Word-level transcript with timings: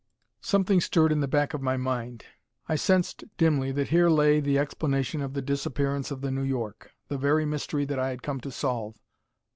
Something 0.41 0.81
stirred 0.81 1.11
in 1.11 1.19
the 1.19 1.27
back 1.27 1.53
of 1.53 1.61
my 1.61 1.77
mind. 1.77 2.25
I 2.67 2.75
sensed 2.75 3.23
dimly 3.37 3.71
that 3.73 3.89
here 3.89 4.09
lay 4.09 4.39
the 4.39 4.57
explanation 4.57 5.21
of 5.21 5.35
the 5.35 5.43
disappearance 5.43 6.09
of 6.09 6.21
the 6.21 6.31
New 6.31 6.41
York, 6.41 6.93
the 7.07 7.19
very 7.19 7.45
mystery 7.45 7.85
that 7.85 7.99
I 7.99 8.09
had 8.09 8.23
come 8.23 8.41
to 8.41 8.49
solve. 8.49 8.95